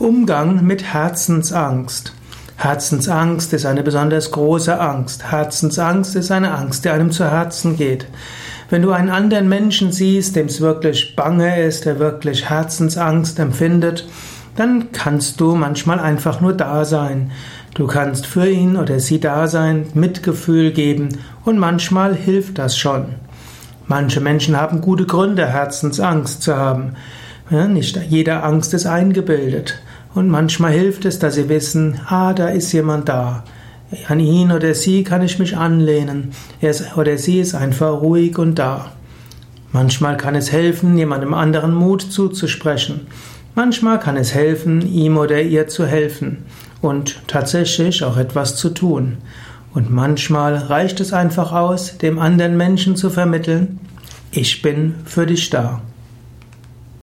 [0.00, 2.14] Umgang mit Herzensangst.
[2.56, 5.30] Herzensangst ist eine besonders große Angst.
[5.30, 8.06] Herzensangst ist eine Angst, die einem zu Herzen geht.
[8.70, 14.08] Wenn du einen anderen Menschen siehst, dem es wirklich bange ist, der wirklich Herzensangst empfindet,
[14.56, 17.30] dann kannst du manchmal einfach nur da sein.
[17.74, 23.14] Du kannst für ihn oder sie da sein, Mitgefühl geben und manchmal hilft das schon.
[23.86, 26.94] Manche Menschen haben gute Gründe, Herzensangst zu haben.
[27.48, 29.82] Ja, nicht jede Angst ist eingebildet.
[30.14, 33.44] Und manchmal hilft es, dass sie wissen, ah, da ist jemand da.
[34.08, 36.30] An ihn oder sie kann ich mich anlehnen.
[36.60, 38.92] Er ist, oder sie ist einfach ruhig und da.
[39.72, 43.08] Manchmal kann es helfen, jemandem anderen Mut zuzusprechen.
[43.56, 46.44] Manchmal kann es helfen, ihm oder ihr zu helfen
[46.80, 49.18] und tatsächlich auch etwas zu tun.
[49.72, 53.80] Und manchmal reicht es einfach aus, dem anderen Menschen zu vermitteln,
[54.30, 55.80] ich bin für dich da.